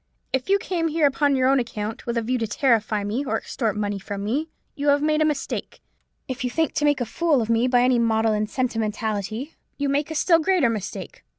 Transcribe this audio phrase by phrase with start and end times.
[0.33, 3.33] If you came here upon your own account, with a view to terrify me, or
[3.39, 5.79] to extort money from me, you have made a mistake.
[6.27, 10.09] If you think to make a fool of me by any maudlin sentimentality, you make
[10.09, 11.23] a still greater mistake.